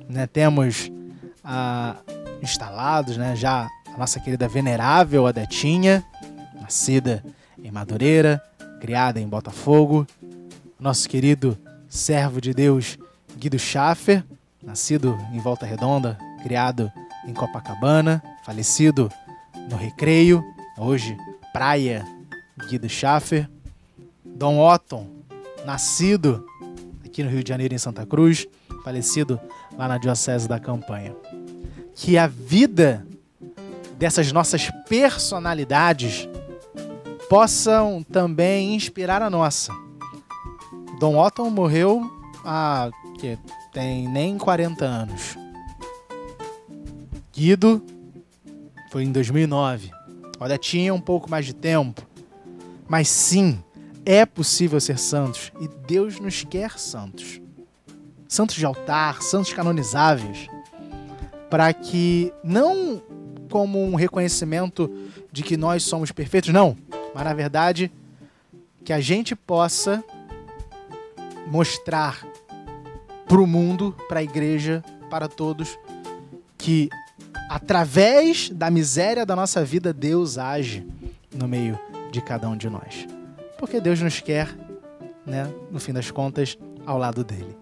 Né? 0.09 0.27
Temos 0.27 0.91
ah, 1.45 1.97
instalados 2.43 3.17
né, 3.17 3.37
já 3.37 3.69
a 3.95 3.99
nossa 3.99 4.19
querida 4.19 4.49
venerável 4.49 5.27
Adetinha, 5.27 6.05
nascida 6.61 7.23
em 7.63 7.71
Madureira, 7.71 8.43
criada 8.81 9.21
em 9.21 9.29
Botafogo. 9.29 10.07
Nosso 10.79 11.09
querido 11.09 11.57
servo 11.89 12.41
de 12.41 12.53
Deus 12.53 12.99
Guido 13.37 13.59
Schaffer, 13.59 14.25
nascido 14.63 15.19
em 15.33 15.39
Volta 15.39 15.65
Redonda, 15.65 16.19
criado 16.43 16.91
em 17.27 17.33
Copacabana, 17.33 18.23
falecido 18.45 19.11
no 19.71 19.77
Recreio, 19.77 20.43
hoje 20.77 21.17
Praia, 21.53 22.05
Guido 22.69 22.89
Schaffer. 22.89 23.49
Dom 24.25 24.59
Otton, 24.59 25.07
nascido 25.65 26.47
aqui 27.05 27.23
no 27.23 27.31
Rio 27.31 27.45
de 27.45 27.49
Janeiro, 27.49 27.75
em 27.75 27.79
Santa 27.79 28.07
Cruz, 28.07 28.47
falecido 28.83 29.39
lá 29.77 29.87
na 29.87 29.99
Diocese 29.99 30.49
da 30.49 30.59
Campanha. 30.59 31.15
Que 31.95 32.17
a 32.17 32.27
vida 32.27 33.07
dessas 33.99 34.33
nossas 34.33 34.71
personalidades 34.89 36.29
possam 37.33 38.03
também 38.03 38.75
inspirar 38.75 39.23
a 39.23 39.31
nossa. 39.31 39.73
Dom 41.01 41.17
Otton 41.17 41.49
morreu 41.49 42.03
há 42.45 42.91
que 43.19 43.39
tem 43.73 44.07
nem 44.07 44.37
40 44.37 44.85
anos. 44.85 45.39
Guido 47.33 47.83
foi 48.91 49.05
em 49.05 49.11
2009. 49.11 49.91
Olha, 50.39 50.59
tinha 50.59 50.93
um 50.93 51.01
pouco 51.01 51.31
mais 51.31 51.47
de 51.47 51.55
tempo. 51.55 52.07
Mas 52.87 53.09
sim, 53.09 53.65
é 54.05 54.27
possível 54.27 54.79
ser 54.79 54.99
santos 54.99 55.51
e 55.59 55.67
Deus 55.87 56.21
nos 56.21 56.45
quer 56.45 56.79
santos. 56.79 57.41
Santos 58.29 58.57
de 58.57 58.67
altar, 58.67 59.23
santos 59.23 59.55
canonizáveis, 59.55 60.49
para 61.49 61.73
que 61.73 62.31
não 62.45 63.01
como 63.49 63.83
um 63.83 63.95
reconhecimento 63.95 64.91
de 65.33 65.43
que 65.43 65.57
nós 65.57 65.83
somos 65.83 66.13
perfeitos, 66.13 66.53
não, 66.53 66.77
mas 67.15 67.25
na 67.25 67.35
verdade 67.35 67.93
que 68.85 68.93
a 68.93 69.01
gente 69.01 69.37
possa 69.37 70.03
mostrar 71.47 72.27
para 73.27 73.41
o 73.41 73.47
mundo, 73.47 73.97
para 74.09 74.21
a 74.21 74.23
igreja, 74.23 74.85
para 75.09 75.29
todos, 75.29 75.79
que 76.59 76.89
através 77.49 78.51
da 78.51 78.71
miséria 78.71 79.27
da 79.27 79.37
nossa 79.37 79.65
vida, 79.65 79.93
Deus 79.93 80.39
age 80.39 80.87
no 81.35 81.47
meio 81.47 81.79
de 82.11 82.21
cada 82.21 82.49
um 82.49 82.57
de 82.57 82.69
nós. 82.69 83.07
Porque 83.59 83.81
Deus 83.81 84.01
nos 84.01 84.21
quer, 84.21 84.49
né, 85.25 85.53
no 85.71 85.79
fim 85.79 85.93
das 85.93 86.11
contas, 86.11 86.59
ao 86.85 86.99
lado 86.99 87.23
dele. 87.23 87.57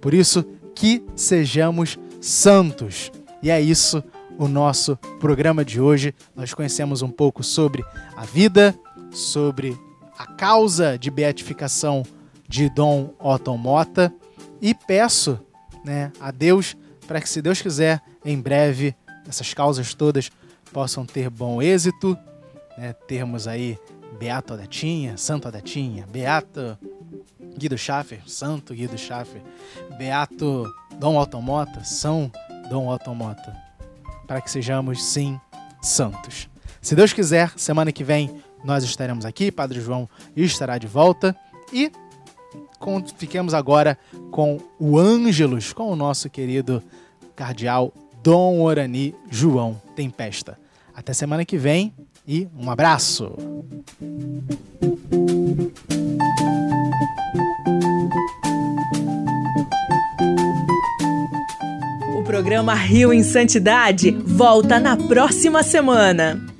Por 0.00 0.12
isso, 0.12 0.44
que 0.74 1.04
sejamos 1.14 1.98
santos. 2.20 3.12
E 3.42 3.50
é 3.50 3.60
isso 3.60 4.02
o 4.38 4.48
nosso 4.48 4.96
programa 5.20 5.64
de 5.64 5.80
hoje. 5.80 6.14
Nós 6.34 6.52
conhecemos 6.52 7.02
um 7.02 7.10
pouco 7.10 7.42
sobre 7.42 7.84
a 8.16 8.24
vida, 8.24 8.74
sobre 9.14 9.78
a 10.18 10.26
causa 10.26 10.98
de 10.98 11.10
beatificação 11.10 12.04
de 12.48 12.68
Dom 12.68 13.14
Otton 13.18 13.56
Mota 13.56 14.12
e 14.60 14.74
peço 14.74 15.38
né, 15.84 16.12
a 16.20 16.30
Deus 16.30 16.76
para 17.06 17.20
que, 17.20 17.28
se 17.28 17.42
Deus 17.42 17.60
quiser, 17.60 18.00
em 18.24 18.40
breve, 18.40 18.94
essas 19.28 19.52
causas 19.52 19.94
todas 19.94 20.30
possam 20.72 21.04
ter 21.04 21.28
bom 21.30 21.60
êxito. 21.60 22.16
Né? 22.76 22.92
Termos 23.06 23.46
aí 23.46 23.78
Beato 24.18 24.54
Adatinha, 24.54 25.16
Santo 25.16 25.48
Adatinha, 25.48 26.06
Beato 26.06 26.78
Guido 27.56 27.76
Schaffer, 27.76 28.20
Santo 28.26 28.74
Guido 28.74 28.96
Schaffer, 28.96 29.42
Beato 29.98 30.72
Dom 30.98 31.18
Automota, 31.18 31.84
São 31.84 32.30
Dom 32.68 32.90
Automota, 32.90 33.56
para 34.26 34.40
que 34.40 34.50
sejamos, 34.50 35.04
sim, 35.04 35.38
santos. 35.82 36.48
Se 36.80 36.94
Deus 36.94 37.12
quiser, 37.12 37.52
semana 37.56 37.92
que 37.92 38.04
vem 38.04 38.42
nós 38.64 38.82
estaremos 38.82 39.24
aqui, 39.24 39.52
Padre 39.52 39.80
João 39.80 40.08
estará 40.34 40.78
de 40.78 40.86
volta 40.86 41.36
e 41.72 41.92
fiquemos 43.16 43.54
agora 43.54 43.98
com 44.30 44.58
o 44.78 44.98
Ângelos, 44.98 45.72
com 45.72 45.90
o 45.90 45.96
nosso 45.96 46.28
querido 46.28 46.82
cardeal 47.36 47.92
Dom 48.22 48.60
Orani 48.60 49.14
João 49.30 49.80
Tempesta. 49.94 50.58
Até 50.94 51.12
semana 51.12 51.44
que 51.44 51.58
vem 51.58 51.92
e 52.26 52.48
um 52.58 52.70
abraço! 52.70 53.32
O 62.16 62.22
programa 62.24 62.74
Rio 62.74 63.12
em 63.12 63.22
Santidade 63.22 64.10
volta 64.10 64.80
na 64.80 64.96
próxima 64.96 65.62
semana. 65.62 66.53